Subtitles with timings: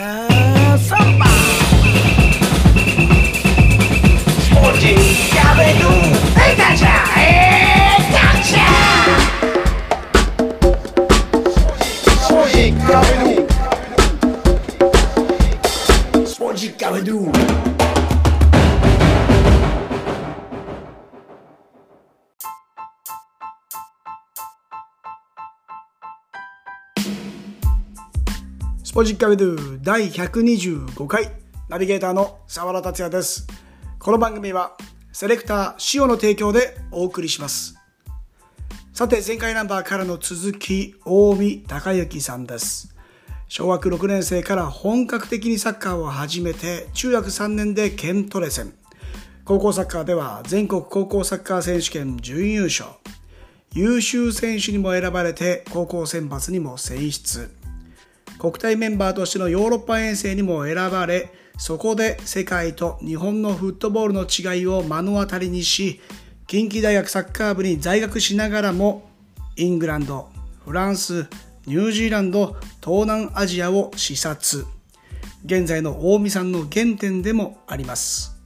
[0.00, 1.29] Somebody.
[29.00, 31.32] 50回目ドゥ第125回
[31.70, 33.46] ナビゲーターの沢田達也です。
[33.98, 34.76] この番組は
[35.10, 37.76] セレクター塩の提供でお送りします。
[38.92, 42.94] さて前回ナンバーからの続き、大見隆之さんです。
[43.48, 48.74] 小学6年生から本格的にサッカーを始めて、中学3年で県トレ戦。
[49.46, 52.90] 高校サッカーでは全国高校サッカー選手権準優勝。
[53.72, 57.59] 優秀選手にも選ばれて高校選抜にも選出。
[58.40, 66.00] 国体メンバーとしてのヨーロッパ遠征にも選ばれそこで世界と日本のフットボールの違いを目の当たりにし
[66.46, 69.08] 近畿大学サッカー部に在学しながらも
[69.56, 70.30] イングランド
[70.64, 71.28] フランス
[71.66, 74.66] ニュージーランド東南アジアを視察。
[75.44, 78.36] 現在の大見さんの原点でもあります。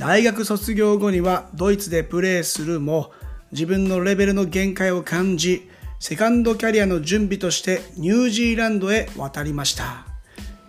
[0.00, 3.12] 大学卒業後にはドイツでプレーするも
[3.52, 5.69] 自分のレベルの限界を感じ
[6.02, 10.06] セカンドキャリアの準備としてニュージーランドへ渡りました。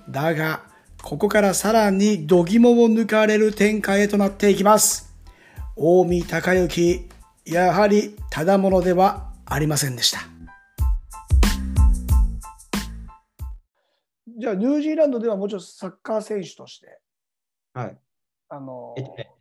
[0.09, 0.65] だが、
[1.01, 5.15] ここからさらに度肝を抜かれる展開へとなっていきます。
[5.77, 7.09] 近江隆之、
[7.45, 10.19] やはりただものではありませんでした。
[14.37, 16.99] じゃあ、ニュージーランドではもちろんサッカー選手として、
[17.73, 17.97] はい。
[18.49, 19.31] あのえっとね、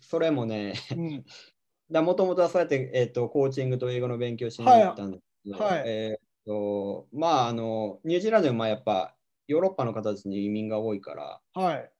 [0.00, 1.24] それもね、うん、
[1.88, 5.20] だもともとはそうやって、えっと、コーチングと英語の勉強しに行ったんで
[5.52, 9.16] はいはいえっと、まあ、あの、ニュージーランドはまあやっぱ
[9.46, 11.90] ヨーロッパの方たちに移民が多いから、はい。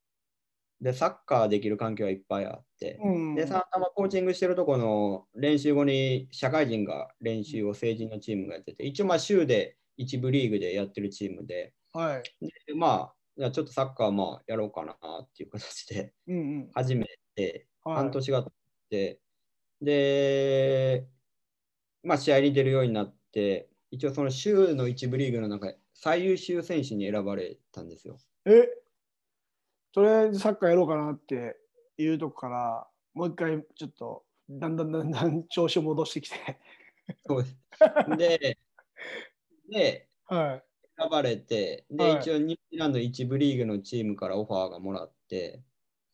[0.81, 12.23] で、サッカーできる環境はいっぱいあって、うん、で、さまコーチングしてるとこの練習後に社会人が練習を成人のチームがやってて、一応まあ週で一部リーグでやってるチームで、はい。
[12.67, 16.71] でまあ、じゃあちょっとサッカーまあやろうかなっていう形でうんうん。
[16.75, 18.53] 始めて、はい半年が経っ
[18.91, 19.21] て、
[19.81, 21.07] で、
[22.03, 23.16] まあ、試合に出るようになって、
[23.91, 28.19] 一応その州の一部リーグの中で最優秀選手に選ばれたんですよ。
[28.45, 28.69] え
[29.93, 31.57] とりあえずサッカーやろうかなって
[31.99, 36.37] いうとこからもう一回ちょっとだんだんだんだん調子を戻してきて。
[37.27, 37.57] そうです。
[38.17, 38.59] で、
[39.71, 40.65] で、はい。
[40.99, 42.21] 選ばれて、で、はい。
[42.21, 45.63] 一応ニュージーランド一部リーグのチームからオファーがもらって、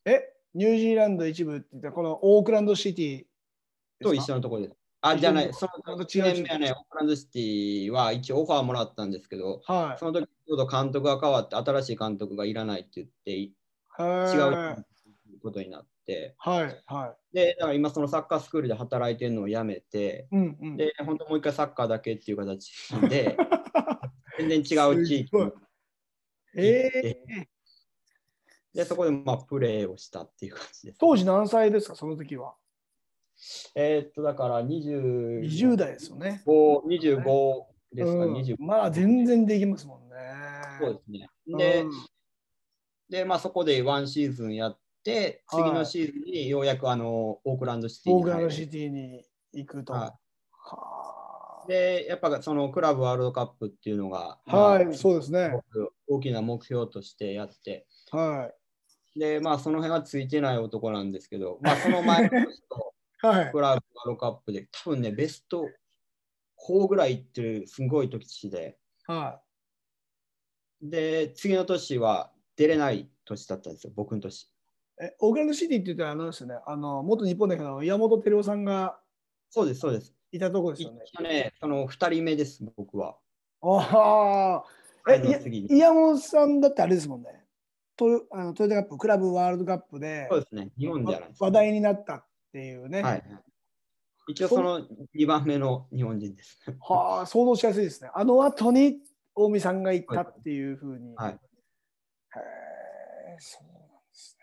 [0.05, 3.25] えニュージーランド一部って言ったらこのオークランドシティ
[4.03, 4.82] と一緒のところです。
[5.05, 9.99] あ、じゃない、そのなんか違う1年目はね、オークランドシティは一応オファーもらったんですけど、はい。
[9.99, 13.53] その時ちょうど監督が変わって、新しい監督がいらないって言って、違
[13.99, 14.85] はう
[15.41, 20.77] ことになって、はいはで、だから今そのサッカースクールで働いてるのをやめて、いうんうん。
[20.77, 22.71] で、本当もう一回サッカーだけっていう形
[23.09, 23.35] で、
[24.39, 25.53] 全然違う地域に行っ
[26.55, 30.97] えて、ー、で、そこでまあプレーをしたっていう感じです。
[30.97, 32.55] 当時何歳ですかその時は？
[33.75, 36.41] えーっと、だから20 20代ですよね。
[36.45, 38.33] 25ですか、うん。
[38.35, 40.15] 20まあ全然できますもんね。
[40.79, 41.29] そうですね。
[41.57, 41.91] で、うん。
[43.09, 50.13] で、まあそこでワンシーズンやって、はい次のシーズンにようやくあのオークランドシティオークランドシティに行くと、は
[50.53, 55.51] はで、やっぱそのクラブワールドカップっていうのが、あはい、まあそうですね。
[56.07, 58.49] 大きな目標としてやって、は
[59.15, 59.19] い。
[59.19, 62.82] で、まあその辺はついてない男なんですけど、まあその前の年と
[63.23, 65.69] はいクラブワールドカップで、多分ね、ベスト
[66.67, 69.41] 4ぐらいいってるすごい時で、は
[70.81, 74.43] で、次の年は出れない年だったんですよ、僕の年。
[74.43, 74.47] い。
[75.01, 78.99] え、オークランドシティって言ったらあのですよね、あの、元日本代表の山本照夫さんが
[79.49, 80.13] そうです、そうです。
[80.31, 81.03] いたとこです一よね。
[81.19, 83.17] 応ね、その2人目です、僕は。
[83.61, 84.63] あ
[85.07, 85.13] あ。
[85.13, 87.45] え、いや次に岩本さんだってあれですもんね。
[87.95, 91.45] トヨあのトヨタカップ、クラブワールドカップでそうですね、日本じゃないですか。
[91.45, 93.01] 話題になったっていうね。
[93.01, 93.23] はい。
[94.27, 96.59] 一応その2番目の日本人です。
[96.79, 98.09] はあ、想像しやすいですね。
[98.13, 98.99] あの後に
[99.35, 101.15] 近江さんが行ったっていうふうに。
[101.15, 101.31] はい。
[101.33, 101.39] へえ、
[103.39, 104.37] そうなんです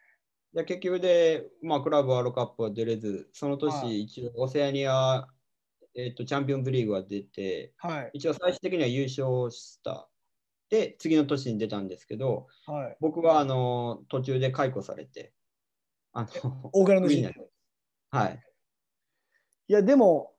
[0.55, 0.63] ね。
[0.63, 5.27] で結局で、まあ、クラブワールドカップは出れず、そのはい年、一応、オセアニア、
[5.95, 8.11] えっとチャンピオンズリーグは出て、はい。
[8.15, 10.09] 一応最終的には優勝した。
[10.69, 12.97] で、次の年に出たんですけど、はい。
[13.01, 15.33] 僕はあの途中で解雇されて、
[16.13, 17.01] あのオークラ
[18.11, 18.41] はい。
[19.69, 20.33] いや、でも、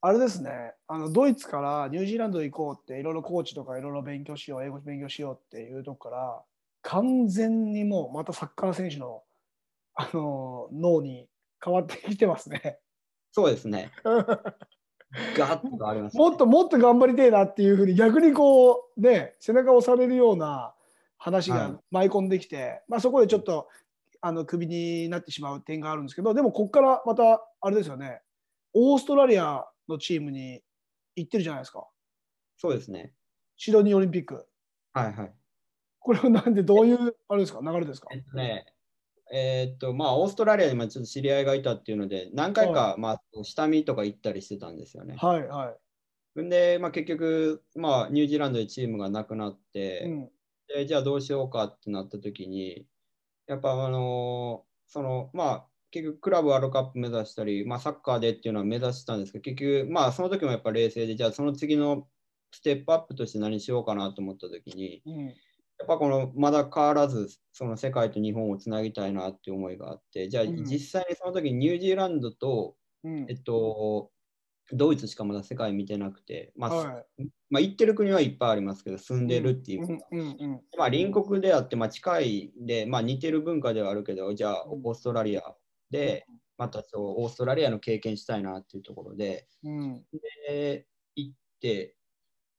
[0.00, 6.42] あれですね、あのドイツからニュージーランド行こうって、いろいろコーチとかいろいろ勉強しよう、英語勉強しようっていうとこから、
[6.82, 9.22] 完全にもうまたサッカー選手の
[9.94, 11.28] あの脳に
[11.64, 12.78] 変わってきてますね。
[13.30, 13.92] そうですね。
[15.36, 20.74] ガッとあります、ね、もっともっと頑張りたいなっていうふうに逆にこうね背中を押されるような
[21.18, 23.68] 話が舞い込んできて、はい、まあ、そこでちょっと
[24.22, 28.22] あのクビになってしまう点があるんですけどでもここからまたあれですよね
[28.72, 30.62] オーストラリアのチームに
[31.16, 31.86] 行ってるじゃないですか。
[32.56, 33.12] そうですね。
[33.56, 34.46] シドニーオリンピック。
[34.94, 35.32] はいはい。
[35.98, 37.60] これはなんでどういうあれですか？
[37.62, 38.66] 流れですか、えっとね、
[39.32, 45.16] えー、っとまあオーストラリアにちょっと知り合いがいたっていうので何回か、はい、まあ下見とか行ったりしてたんですよね。
[45.18, 45.74] はいは
[46.36, 46.48] い。
[46.48, 50.30] で、まあ、結局、まあ、ニュージーランドでチームがなくなって、うん、
[50.74, 52.86] でじゃあどうしようかってなった時に
[53.46, 62.08] やっぱあのー、そのまあ結局クラブワールドカップ目指したり、まあ、サッカーでっていうのは目指したんですけど結局まあその時もやっぱ冷静でじゃあその次の
[62.50, 65.34] ステップアップとして何しようかなと思った時に、うん、やっ
[65.86, 74.11] ぱこのまだ変わらずその世界と日本をつなぎたいなっていう思いがあってじゃあ実際にその時ニュージーランドと、うん、えっと
[74.72, 79.86] ドイツしかまだ世界見てなくて、まあ、はい、まあ、行ってる国はいっぱいありますけど、住んでるっていう。
[79.86, 79.92] か、
[80.78, 85.54] まあ、隣国であって、まあ、近いで、まあ、似てる文化ではあるけど、じゃあ、オーストラリア
[85.90, 86.26] で、
[86.56, 90.04] またそうオーストラリアの経験したいなっていうところで、うん、
[90.54, 90.86] で
[91.16, 91.96] 行って、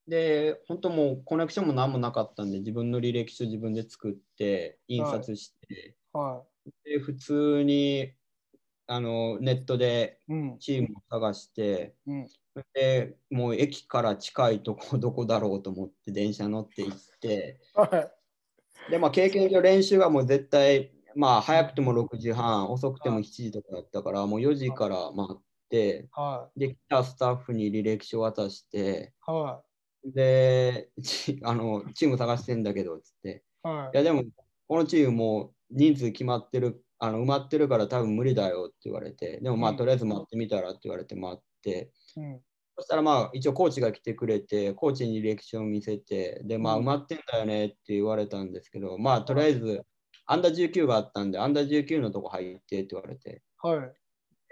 [0.07, 6.25] で、本当もうコネクションも何もなかったんで、自分の履歴書自分で作って、印刷して、はい。
[6.33, 8.13] はい、で普通に
[8.88, 10.19] あのネットで
[10.59, 12.27] チームを探して、うん、
[12.74, 18.12] でもう駅から近いとこ どこだろうと思って電車乗って行って、は
[18.89, 29.63] い、でまあ経験上練習はもう絶対まあ早くても6時半遅くても7時とかだったからもう4時から待って、はい、で来たスタッフに履歴書渡して、は
[30.03, 30.89] い、で
[31.44, 34.24] あのチーム探してんだけどっつって、はい、いやでも
[34.68, 42.39] このチームも人数決まってるあの埋まってるから多分無理だよって言われて、でもまあ、とりあえず待ってみたらって言われて待って、うん、
[42.77, 49.81] そしたらまあ一応コーチが来てくれて、コーチに履歴書を見せて、でまあ埋まってんだよねって言われたんですけど、まあとりあえず
[50.27, 53.79] アンダー19があったんで、アンダー19のとこ入ってって言われて、はい、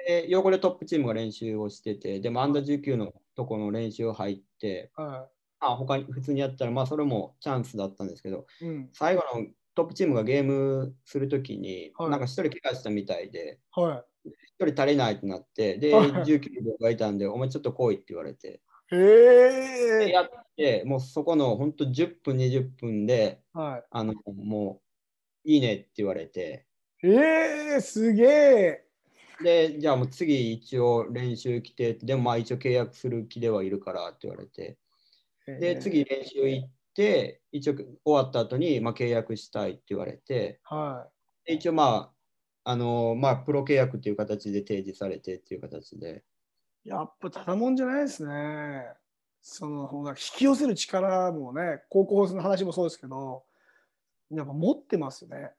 [0.05, 5.31] で横でトップチームが練習をしてて、でもアンダー19のとこの練習入って、はい、
[5.61, 14.29] あ他に普通にやったら、まあそれもチャンスだったんですけど、うん、最後のトップチームがゲームするときに、はい、なんか一人怪我したみたいで、はい、
[14.59, 20.09] 一人足りないってなって、で、はい、19秒がいたんで、お前ちょっと来いって言われて、へえ。
[20.09, 24.81] やって、もうそこの本当10分、20分で、はい、あのも
[25.45, 26.65] ういいねって言われて。
[27.03, 28.85] えー、すげえ。
[29.41, 34.77] で、じゃあもう次一応練習来て、でもまあ一応契約する気ではいるからって言われて。
[35.47, 36.80] で、次練習行って、
[37.51, 41.07] 一応終わった後にまに、あ、契約したいって言われて、は
[41.47, 42.11] い、一応ま
[42.63, 46.23] あ、あのまあ、プロ契約っていう形で提示されてっていう形で。
[46.83, 48.83] やっぱただもんじゃないですね。
[49.41, 53.43] その引き寄せる力もね、高校の話もそうですけど、
[54.31, 55.51] やっぱ持ってますね。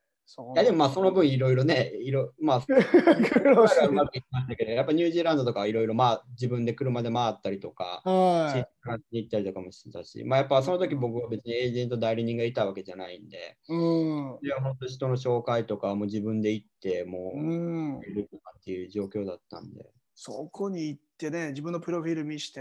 [0.54, 19.84] いやでもまあその分いろいろね、いろまあ、 うまくいきましたけど、やっぱニュージーランドとかいろいろまあ自分で車で回ったりとか、はい、に行ったりとかもしてたし、まあやっぱその時僕は別にエージェント代理人がいたわけじゃないんで、うん、いや本当人の紹介とかも自分で行って、もう、うん、いるとかっていう状況だったんで。
[20.14, 22.60] そこに行ってね、自分のプロフィール見して、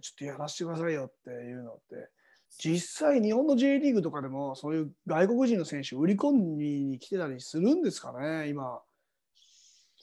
[0.00, 2.08] ちょっとやらせてくださいよっていうのって、
[2.58, 8.80] 実際日本の J リーグとかでもそういう外国人の選手売り込みに来てたりするんですかね今。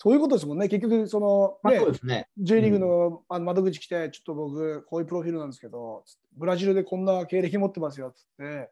[0.01, 0.69] そういうことですもんね。
[0.69, 6.05] 結局その、ねまあね、J リーグの,、あの窓口来てちょっと僕こういうプロフィールなんですけど
[6.37, 8.69] ブラジルでこんな経歴持ってますよっつって。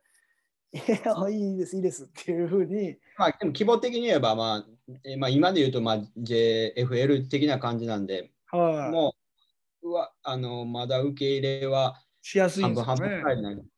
[0.74, 2.98] いや、いいです、いいですっていうふうに。
[3.18, 4.66] まあ、でも規模的に言えば、まあ、
[5.06, 9.16] えまあ、今で言うと、まあ、JFL 的な感じなんで、はい、も
[9.82, 13.24] う、うわあのまだ受け入れはしやすいんですかね。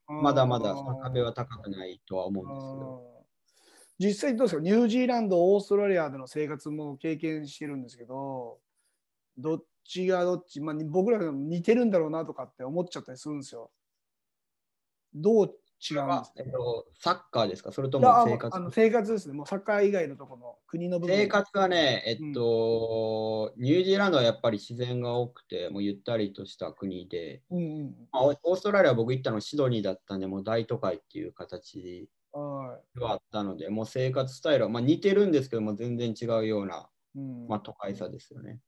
[0.08, 4.08] まだまだ壁は高くないとは思うんですけど。
[4.10, 4.62] 実際どうですか？
[4.64, 8.58] ニュージーランド、オーストラリアでの生活も経験してるんですけど、
[9.38, 13.70] どっちがどっち、まあ、僕ら似てるんだろうなとかって思っちゃったりするんですよ。
[15.14, 17.72] どう違うんですえっと、サッカーですか？
[17.72, 18.54] それとも生活？
[18.56, 19.34] あの生活ですね。
[19.34, 21.16] もうサッカー以外のところの国の部分。
[21.16, 27.96] 生活はね、えっと、うん、ニュージーランドはやっぱり自然が多くて、もうゆったりとした国で、うんうん。
[28.12, 38.60] まあ、オーストラリアは僕行ったのシドニーだったんで、もう大都会っていう形ではあったので、もう生活スタイルは、まあ、似てるんですけども、全然違うような、うん、まあ、都会さですよね。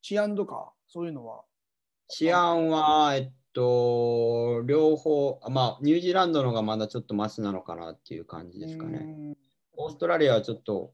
[0.00, 1.42] 治安とか、そういうのは？
[2.08, 9.36] 治安は、えっと、両方、まあ、ニュージーランドのがまだちょっとマシなのかなっていう感じですかね。
[9.76, 10.92] オーストラリアはちょっと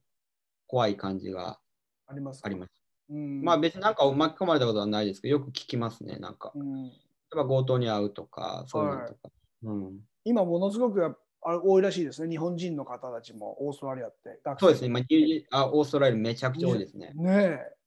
[0.67, 1.59] 怖い感じが
[2.07, 2.73] ありますあります。
[3.11, 6.53] うんまあ別になんか巻き込まれたことはないですけど、よく聞きますね、なんか。
[6.55, 9.31] うん、例えば強盗に遭うとか、そういうのとか。
[9.65, 11.05] うん、今ものすごく
[11.43, 14.41] あれ多いらしいですね、日本人の方たちもオーストラリアって。
[14.59, 17.13] そうですね、今ニュージあ、オーストラリアめちゃくちゃ多いですね。
[17.17, 17.81] ねえ。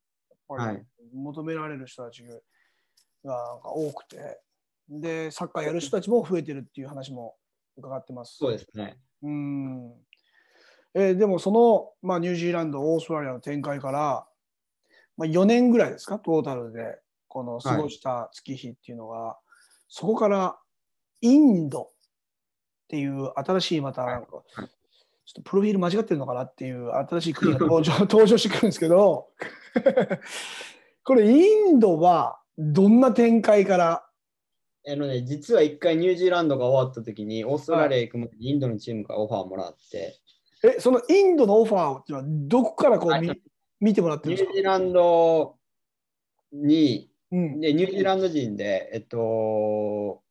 [0.47, 2.33] はい求められる人たちが
[3.23, 4.41] なんか多くて、
[4.89, 7.35] で、サッカーやる人たちも増えてるっていう話も
[7.77, 8.37] 伺ってます。
[8.37, 8.97] そうですね。
[9.21, 9.93] うん
[10.95, 14.27] えーでもその、まあ、ニュージーランド、オーストラリアの展開から、
[15.17, 19.37] まあ、4年ぐらいですか、トータルでこの過ごした月日っていうのが、
[19.87, 20.57] そこから
[21.21, 21.89] インドっ
[22.89, 24.69] ていう新しいまたなんか、はい
[25.25, 29.29] ちょっとプロフィール間違ってるのかなっていう新しい国が登場 登場してくるんですけど、
[31.03, 34.05] これインドはどんな展開から
[34.85, 40.19] あのね、実は一回ニュージーランドが終わった時に、オーストラリア行く前にインドのチームからオファーもらって、
[40.63, 43.41] え、そのインドのオファーってのはどこからこう見はい。
[43.79, 44.51] 見てもらってるんですか？
[44.51, 45.57] ニュージーランド
[46.53, 50.21] に、うん、でニュージーランド人で、えっと、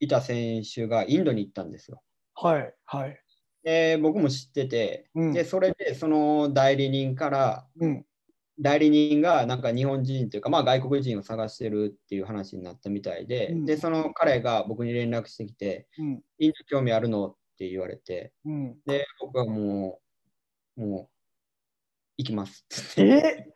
[0.00, 2.00] いた選手がインドに行ったんですよ。
[2.34, 3.20] はい、はい。
[3.62, 5.32] で、僕も知ってて、うん。
[5.34, 8.06] で、それでその代理人から、うん、
[8.60, 13.66] 代理人がなんか日本人というか、まあ、外国人を探してるっていう話になったみたいで、うん。
[13.66, 17.28] で、その彼が僕に連絡してきて、うん、インド興味あるの？
[17.28, 18.76] って言われて、うん。
[18.86, 20.00] で、僕はも
[20.76, 21.08] う、もう、
[22.18, 22.64] 行きます。
[22.92, 23.02] って。
[23.02, 23.52] え？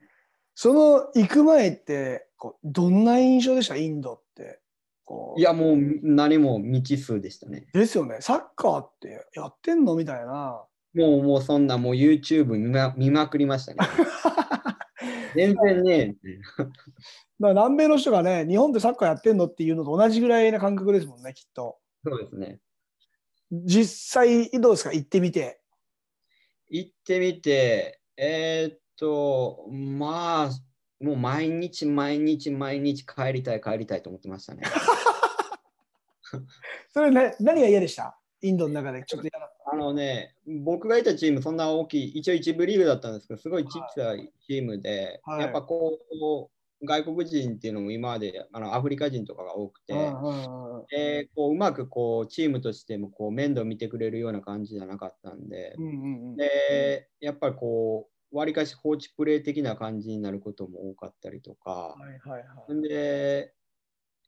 [0.54, 3.76] その行く前ってこうどんな印象でした？
[3.76, 4.60] インドって。
[5.36, 7.66] いや、もう何も未知数でしたね。
[7.72, 8.16] ですよね。
[8.20, 9.94] サッカーってやってんの？
[9.94, 10.64] みたいな。
[10.94, 13.78] もう、もうそんな、もう YouTube 見ま見まくりましたね。
[15.34, 16.16] 全然ね、
[16.58, 16.70] だか
[17.40, 21.78] ら南米の人がね日本でサッカーやってんのっていうのと同じぐらいな感覚ですもんねきっと。
[22.04, 22.60] そうですね。
[23.50, 24.92] 実際どうですか？
[24.92, 25.60] 行ってみて。
[26.68, 30.50] 行ってみて、えーっと、まあ、
[31.04, 34.62] もう毎日毎日毎日帰りたい帰りたいと思ってましたね。
[36.94, 38.18] それ、ね、何が嫌でした？
[38.42, 40.34] インドの中でちょっと嫌だっあのね、
[40.64, 45.40] 僕がいたチーム、そんな大きい、一応一部リーグだったんですけど、すごい小さいチームで、はい。
[45.40, 45.98] やっぱこ
[46.50, 49.94] う、外国人っていうのも今まであのアフリカ人とかが多くて、
[50.90, 55.76] でこううまくこうチームとしてもこう面倒見てくれるような感じじゃなかったんで、
[56.36, 62.88] でやっぱりこう、わりかし放置プレー的な感じになることも多かったりとか、はいはいはい。
[62.88, 63.54] で、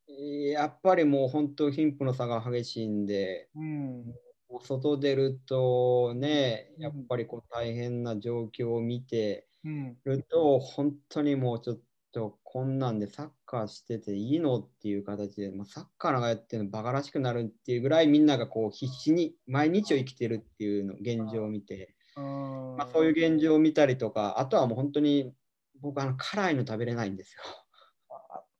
[0.07, 4.15] やっぱりもう本当、貧富の差が激しいんで、うん。
[4.61, 9.97] 外出るとね、やっぱりこう大変な状況を見てうん。
[10.05, 11.81] ると、本当にもうちょっ
[12.13, 25.35] とこんなんでサッカーしてていいのっていう形で、まあ、サッカーなんかやってるのバカらしくなるっていうぐらいみんながこう必死に毎日を生きてるっていうの現状を見て、うんまあ、そういう現状を見たりとか、あとはもう本当に
[25.81, 27.43] 僕あの辛いの食べれないんですよ。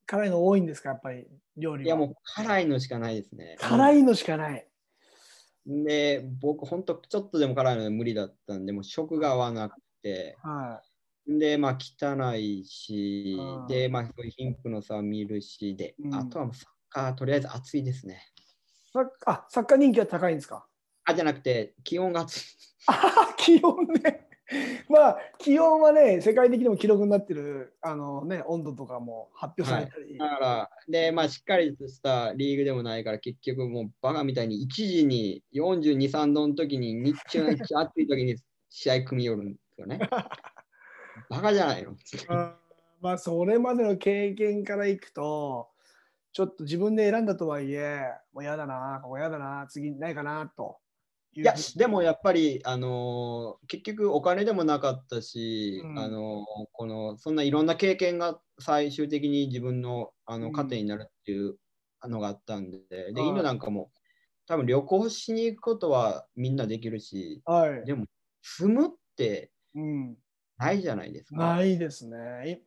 [0.07, 0.91] 辛いの多いんですか？
[0.91, 3.57] やっぱり料理はいやもう辛いのしかないですね。
[3.59, 4.69] 辛いのしかない
[5.67, 10.83] で、僕本当ちょっとでも辛いので無理だったんで、もう食が合わなくて、は
[11.27, 18.21] で、まあ汚いしうん、で、まあ貧富の差を見るし、で、うんあとはもうサッカーとりあえず暑いですね。
[18.37, 18.43] い
[18.93, 20.67] サッあサッカー人気は高いんですか？
[21.05, 22.41] あ、じゃなくて気温が暑い。
[22.89, 24.24] あ気温ね。
[24.91, 38.37] まあ気温はね世界的にも記録になってるあのね温度とかも発表されたり、だから、で、まあしっかりとしたリーグでもないから、結局もうバカみたいに1時に42、3度の時に日中の暑い時に
[38.69, 39.99] 試合組み寄るんですよね。
[41.31, 41.95] バカじゃないの？
[42.29, 42.57] あ
[43.01, 45.69] まあそれまでの経験からいくと
[46.33, 48.01] ちょっと自分で選んだとはいえ
[48.33, 50.79] もう嫌だなここ嫌だな次ないかなと
[51.37, 55.99] いや、でもやっぱり、あのー結局お金でもなかったし、うん。
[55.99, 60.43] あのーこのそんないろんな経験が最終的に自分のあうん。
[60.43, 61.59] の糧になるっていう
[62.05, 63.29] のがあったんで、で、はい。
[63.29, 63.91] インドなんかも
[64.47, 68.07] 多分旅行しに行くことはみんなできるし、はい、でも
[68.43, 70.17] 住むってうん、
[70.59, 71.39] ないじゃないですか。
[71.39, 72.63] ないですね。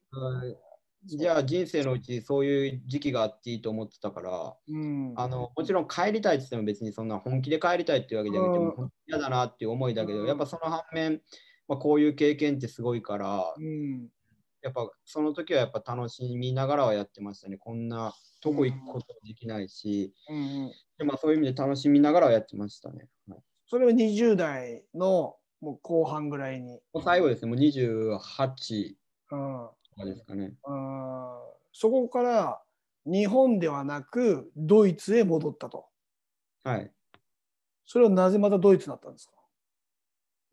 [1.12, 8.66] うんじゃあ人生のうちそういう時期があっていいと思ってたから、うん、あのもちろん帰りたいって言っても別にそんな本気で帰りたいっていうわけじゃなくて、うん。
[8.66, 10.28] も嫌だなっていう思いだけど、うん。
[10.28, 11.22] やっぱその反面、
[11.68, 14.10] まあ、こういう経験ってすごいから、うん、
[14.62, 17.58] やっぱその時はやっぱ楽しみながらはやってましたね。
[17.58, 20.38] こんなとこ行くこともできないし、うん。
[20.38, 23.08] うん、でまあ、そういう意味で楽しみながらはやってましたね。
[23.30, 23.40] はい。
[23.68, 26.82] それは20代のもう後半ぐらいに。
[26.94, 27.70] もう最後ですね、もう28
[28.86, 29.07] うんと
[29.98, 30.54] かですかね。
[30.68, 31.28] うん
[31.74, 32.62] そこから
[33.06, 35.86] 日本ではなくドイツへ戻ったと。
[36.64, 36.92] はい。
[37.86, 39.34] それはなぜまたドイツだったんですか？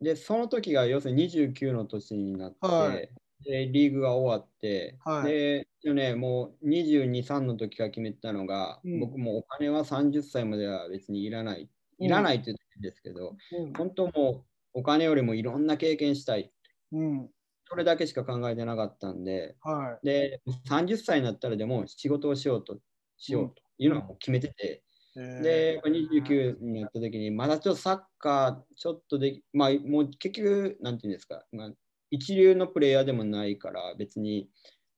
[0.01, 3.11] で、その時が要するに29の年になって、はい、
[3.45, 11.69] でリーグが終わって、はい、で、ね、もう22、3の時から決めたのが、うん、僕もお金は30歳までは別にいらない。
[11.99, 16.53] いらないって言うんですけど、うん、本当もうお金よりもいろんな経験したい。
[16.93, 17.31] うん、
[17.75, 22.79] それだけしか考えてなかったんで、はい、で30歳になったらでも仕事をしようと
[23.17, 24.83] しようというのはもう決めてて、
[25.17, 31.71] で、29になった時に、まだちょっとサッカー、ちょっとで、まあ、もう結局、なんていうんですか、まあ、
[32.11, 34.49] 一流のプレイヤーでもないから、別に、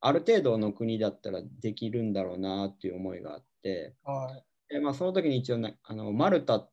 [0.00, 6.71] ある程度の国だったらできるんだろうなっていう思いがあって、はい、でまあ、その時に一応、ね、あのマルタっ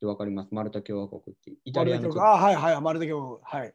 [0.00, 0.48] てわかります？
[0.52, 3.60] マルタ共和国ってイタリアのあはいはいマルタ共和国。
[3.62, 3.74] はい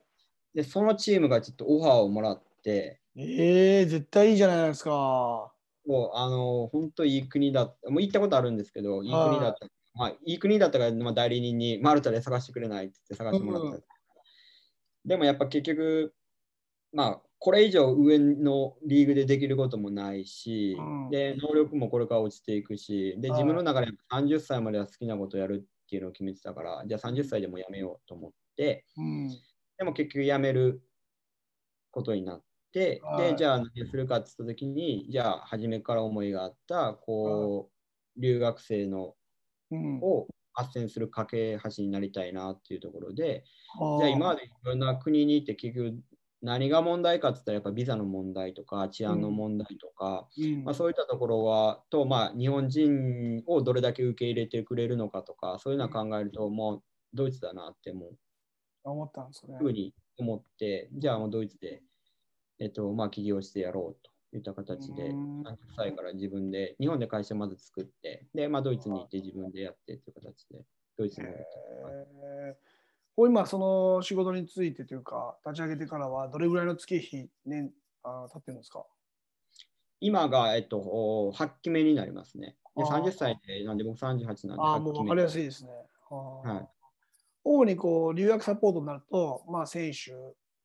[0.53, 2.99] でそのチームがちょっとオファーをもらって。
[3.15, 5.51] えー、絶対いいじゃないですか。
[5.85, 9.07] もう、あの、本当いい国だもう行ったことあるんですけど、い。
[9.07, 9.67] い国だった。
[9.95, 13.69] まあ、いい国だったから、まあ、代理人にマルタで探してくれないって言って探してもらった。
[13.69, 13.83] うん、
[15.05, 16.13] でもやっぱ結局、
[16.93, 29.29] まあ、これ以上上のリーグでできることもないし、うん、で、能力もこれから落ちていくし、で、自分の中で30歳までは好きなことをやるっていうのを決めてたから、じゃあ30歳でもやめようと思って、うん、
[29.79, 30.83] でも結局やめる
[31.91, 37.71] ことになって、で、じゃあ何するかって言った時に、じゃあ初めから思いがあった、こ
[38.17, 39.15] う、留学生の、
[40.01, 43.45] を斡旋する架け橋になりたいなっていうところで、
[43.97, 46.03] じゃあ今までいろんな国に行って結局
[46.41, 50.63] 何が問題かって言ったらやっぱビザの問題とか治安の問題とか、うん。
[50.65, 56.83] まあ、そういったところはと、まあ、日本人をどれだけ受け入れてくれるのかとかそういうのを考えると、もう
[57.13, 58.17] ドイツだなってもう
[58.83, 59.57] 思ったんですね。
[59.59, 61.81] ふうに思ってじゃあもうドイツで
[62.61, 65.43] えっとまあ、起業してやろうといった形で、30
[65.77, 70.65] 歳から自分で、日本で会社まず作って、で、まあ、ドイツに行って自分でやってという形で、
[70.97, 71.45] ドイツに行って。
[73.15, 78.85] こう今、その仕事についてというか、立ち上げてからは、どれぐらいの月日、年、あ経ってるんですか？
[80.01, 82.57] 今が、えっと、8期目になりますね。
[82.75, 84.63] で30歳で、なんで僕38なんで。
[84.63, 85.71] ああ、もう分かりやすいですね。
[86.09, 86.67] はい、
[87.51, 90.13] 主にこう留学サポートになると、まあ、選手、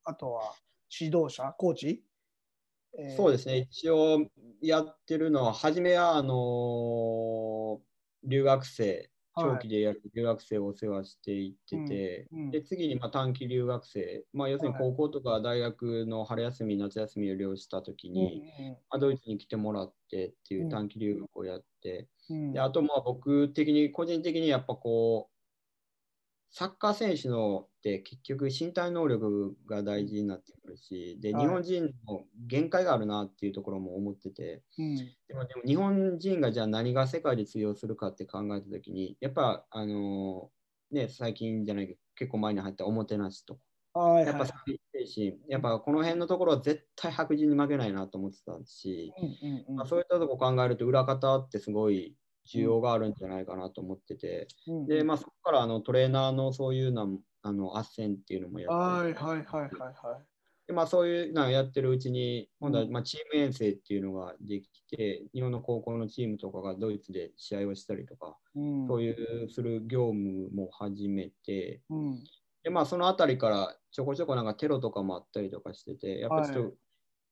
[0.05, 0.53] あとは
[1.01, 2.05] 指導者、コーチ、
[2.99, 4.27] えー、そうですね、一応
[4.61, 7.79] やってるのは、初めはあのー、
[8.25, 25.34] 留学生、長期でやる留学生をお世話していってて、はいうんうん、で次にまあ短期留学生、まあ、要するに高校とか大学の春休み、夏休みを利用したときに、うんうん、まあ、ドイツに来てもらってっていう短期留学をやって、うん、であとまあ僕的に、個人的にやっぱこう、
[26.51, 43.59] サッカー選手のって結局身体能力が大事になってくるし、で、日本人の限界があるなっていうところも思ってて、うん、でもでも日本人がじゃあ何が世界で通用するかって考えたときに、やっぱ、あのー、ね、最近じゃないけど、結構前に入ったおもてなしと
[43.93, 44.53] か、やっぱ精
[45.15, 49.13] 神、やっぱこの辺のところは絶対白人に負けないなと思ってたし、
[49.77, 57.07] まあ、そういったとこ考えると裏方ってすごい需要があるんじゃないかなと思ってて、うん、で、まあ、そこからあのトレーナーのそういうな
[57.43, 60.25] あの斡旋っていうのもやって、はいはいはいはいはい。
[60.67, 72.25] でまあ、そういうのをやってるうちに、今度はまあチーム遠征っていうのができて、日本の高校のチームとかがドイツで試合をしたりとか、うん、そういうする業務も始めて、うん、
[72.63, 76.73] でまあ、そのあたりからちょこちょこなんかテロとかもあったりとかしてて、やっぱちょっと、はい、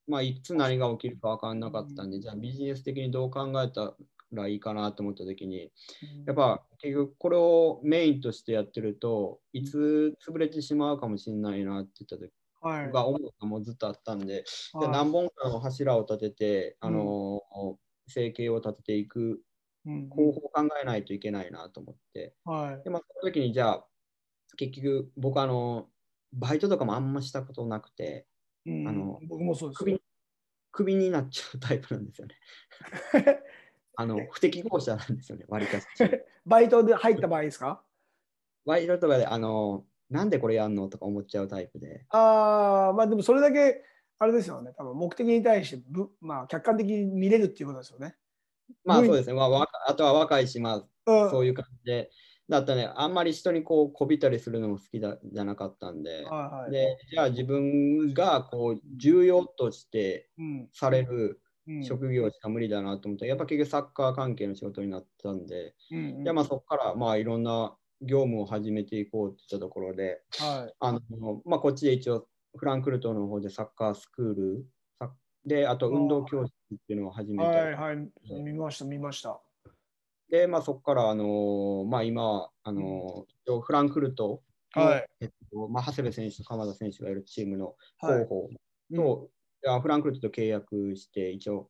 [0.09, 3.95] まあ、いつ何が起きるか分かんなかったんで、じゃあビジネス的にどう考えた
[4.37, 5.71] らいいかなと思った時に、
[6.27, 12.33] やっぱ結局これをメインとしてやってるといつ潰れてしまうかもしれないなって言った時
[12.93, 17.43] が思うのもずっとあったんで、はい、何本かの柱を立てて、あの
[18.09, 19.41] 生計を立てていく
[20.11, 23.87] 方法を考えないといけないなと思って、はい、でまあ、その時にじゃあ
[24.57, 25.87] 結局僕あの
[26.33, 28.27] バイトとかもあんましたことなくて、
[28.67, 30.01] うん、あの僕もそうです首
[30.73, 32.35] クビになっちゃうタイプなんですよね。
[33.97, 35.87] あの不適合者なんですよね、割かし。
[36.47, 37.83] バイトで入った場合ですか？
[38.65, 42.05] バイトとかで、あの、なんでこれやんのとか思っちゃうタイプで。
[42.11, 43.83] ああ、まあでもそれだけ、
[44.19, 48.17] あれですよね、多分目的に対してぶ、まあ、客観的に見れるっていうことですよね。
[48.85, 52.11] まあそうですね、まあ、あとは若いし、まあ、そういう感じで。
[52.49, 60.29] だったね、あんまり人にこうこびたりするのも好きだじゃなかったんで、はいはい、でじゃあ自分がこう重要として
[60.73, 61.41] される、
[61.83, 71.01] 職業しか無理だなと思って、やっぱ結局サッカー関係の仕事になったんで、うんうん、まあそこからまあいろんな業務を始めていこうって言ったところで、はい、あの
[71.45, 74.67] まあ、こっちで一応フランクフルトの方でサッカースクール
[75.45, 77.97] で、あと運動教室っていうのを始めて、はいはい、
[78.43, 79.41] 見ました、見ました。
[80.31, 84.43] で、まあ、そこから、あのまあ、今、あの、うん、フランクフルト
[84.75, 88.51] はい、えっとまあ、長谷部選手と鎌田選手がいるチームの候補
[88.95, 89.29] と、
[89.69, 91.69] はい、フランクフルトと契約して、一応、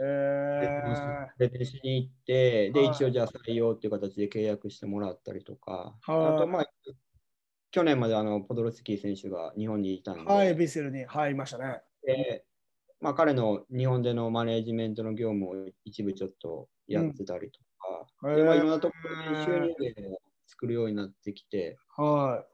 [0.00, 6.66] えー、レしに行って、で、一応じゃあ採用っていう形で契約してもらったりとか、あと、まあ、
[7.70, 11.80] 去年まであのポドロスキー選手が日本にいたんで、はい、ビセルに入りましたね。
[12.04, 12.44] で、
[13.00, 22.51] まあ、彼の日本でのマネジメントの業務を一部ちょっとやってたりとか、うん、でまあ、いろんなところに収入源を作るようになってきて、はい、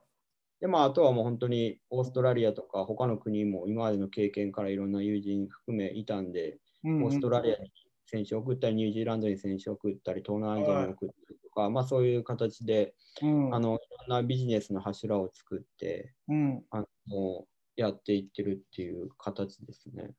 [0.59, 7.71] でまあ、あとはもう本当にオーストラリアとか他の国も今までの経験からいろんな友人含めいたんで、うんうん、オーストラリアに
[8.05, 13.77] 選手を送ったり、ニュージーランドに選手を送ったり、東南アジアに送ったりとか、はい、まあ、そういう形で、うん、あのい
[14.09, 17.45] ろんなビジネスの柱を作って、うん、あの
[17.77, 20.11] やっていってるっていう形ですね。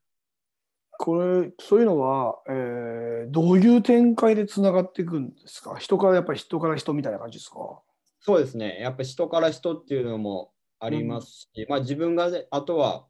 [0.97, 5.75] これそういうのは、えー、どういう展開でつながっていくんですか？
[5.77, 7.81] 人からやっぱり人から人みたいな感じですか？
[8.21, 8.79] そうですね。
[8.79, 13.07] やっぱり人から人っていうのもありますし、うん、まあ自分が、あとは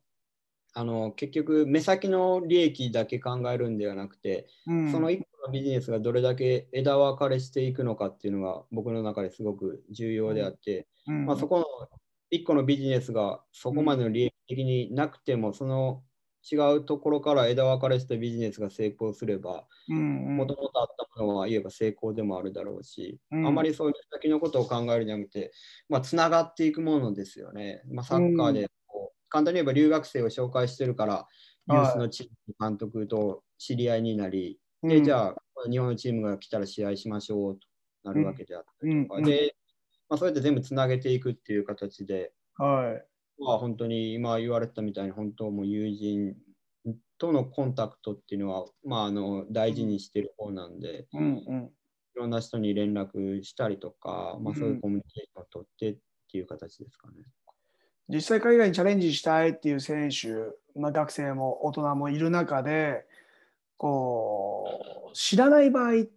[0.74, 11.66] あの結局目先の利益だけ考えるんではなくて、うん、その1個のビジネスがどれだけ枝分かれしていくのかっていうのが僕の中ですごく重要であって、うん、まあ、そこの
[12.32, 16.04] 1個のビジネスがそこまでの利益的になくても、その
[16.50, 25.52] 違うところから枝分かれしたビジネスが成功すればもともとあったものは言えば成功でもあるだろうし、うん、あまりそういう先のことを考えるんじゃなくて、
[25.88, 27.84] まあ、つながっていくものですよね。
[27.90, 31.28] まあ、サッカーでこう、簡単に言えば留学生を紹介してるから
[31.70, 35.36] ユースのチーム監督と知り合いになり、でじゃあ
[35.70, 37.68] 日本のチームが来たら試合しましょうと
[38.04, 39.56] なるわけであったりとか、で、
[40.10, 42.34] まあ、そうやって全部つなげていくっていう形で。
[42.58, 43.11] はい
[43.46, 46.36] は本当に今言われたみたいに本当も友人
[47.18, 51.70] とのコンタクトっていうのは、まあ、あの大事にしてる方なんで、うんうん、い
[52.16, 55.98] ろんな人に連絡したりとか、まあ、そういうコミュニケーションを取ってっ
[56.32, 57.14] ていう形ですかね。
[58.10, 60.28] 実際海外にチャレンジしたいっていう選手、
[60.78, 63.06] まあ、学生も大人もいる中で
[63.78, 66.08] こう知らない場合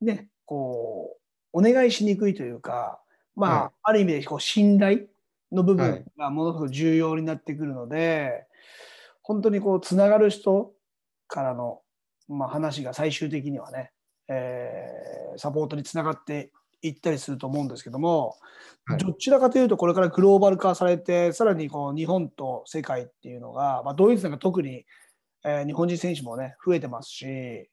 [0.00, 1.16] ねこ
[1.52, 3.00] うお願いしにくいというか
[3.34, 5.06] まあ、はい、ある意味でこう信頼
[5.52, 8.46] の部分がものすごく重要になってくるので、はい、
[9.22, 10.72] 本当にこうつながる人
[11.28, 11.80] からの、
[12.28, 13.92] まあ、話が最終的にはね、
[14.28, 18.36] えー、サポートにつながっていったりすると思うんですけども、
[18.86, 24.84] はい、どちらかというとこれからグローバル化されてさらにこう日本と世界っていうのが、まあ、ドイツなんか特に、
[25.44, 27.68] えー、日本人選手もね増えてますし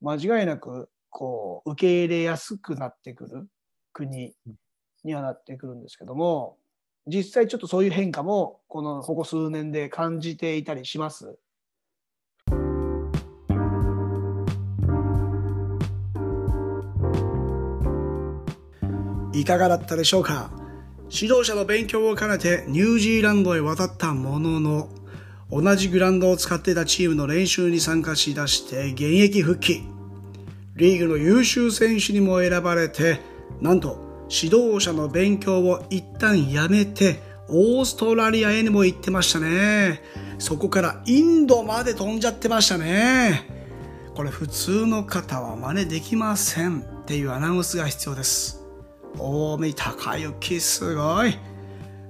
[0.00, 3.48] 間違いなくこう受け入れやすくなってくる
[3.92, 4.34] 国
[5.04, 6.56] にはなってくるんですけども
[7.06, 11.36] 実際ちょっとそういう変化もこのここ数年で感じていたりします？
[19.34, 20.50] いかがだったでしょうか？
[21.10, 24.88] 指導者の勉強を兼ねてニュージーランドへ渡ったものの
[25.50, 29.82] 同じグラウンドを使っていたチームの練習に参加しだして現役復帰。
[30.76, 33.20] リーグの優秀選手にも選ばれて
[33.60, 40.02] なんと指導者の勉強を一旦やめてオーストラリアへにも行ってましたね。
[40.38, 43.48] そこからインドまで飛んじゃってましたね。
[44.14, 48.64] これ普通の方は真似できませんっていうアナウンスが必要です。
[49.18, 51.36] 大見高雪すごい。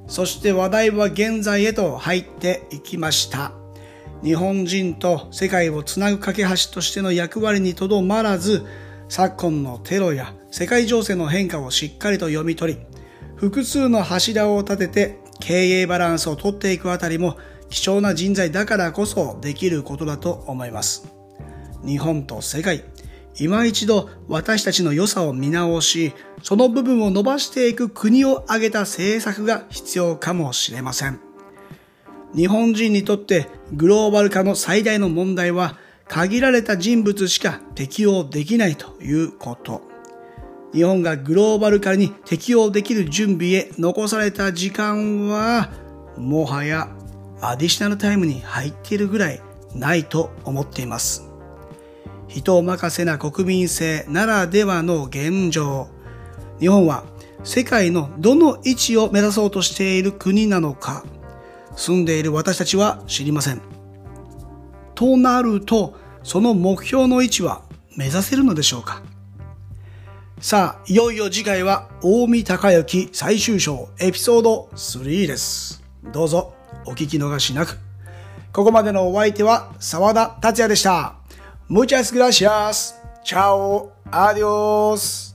[0.06, 3.52] そして話題は現在へと入っていきました。
[4.22, 8.64] 日本人と世界をつなぐ架け橋としての役割にとどまらず
[9.16, 12.80] 昨今のテロや世界情勢の変化をしっかりと読み取り、
[13.36, 17.38] 複数の柱を立てて経営バランスをとっていくあたりも
[17.70, 21.06] 貴重な人材だからこそできることだと思います。
[21.86, 22.82] 日本と世界、
[23.38, 31.20] 今一度私たちの良さを見直し、その部分を伸ばしていく国を挙げた政策が必要かもしれません。
[32.34, 39.82] 日本人にとってグローバル化の最大の問題は限られた人物しか適用できないということ。
[40.72, 45.70] 日本がグローバル化に適応できる準備へ残された時間は、
[46.16, 46.88] もはや
[47.40, 49.40] アディショナルタイムに入っているぐらい
[49.74, 51.28] ないと思っています。
[52.28, 55.88] 人任せな国民性ならではの現状。
[56.58, 57.04] 日本は
[57.44, 61.04] 世界のどの位置を目指そうとしている国なのか、
[61.76, 63.73] 住んでいる私たちは知りません。
[64.94, 67.62] となると、その目標の位置は
[67.96, 69.02] 目指せるのでしょうか？
[70.40, 75.82] さあ、いよいよ次回は大見高之最終章エピソード3です。
[76.12, 76.54] どうぞ
[76.86, 77.78] お聞き逃しなく。
[78.52, 81.14] ここまでのお相手は沢田達也でした。
[81.70, 82.94] Muchas gracias.
[83.24, 83.90] Chao.
[84.10, 85.33] Adios.